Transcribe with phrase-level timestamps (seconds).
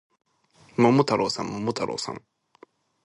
[0.77, 2.23] 桃太郎さん、桃太郎さん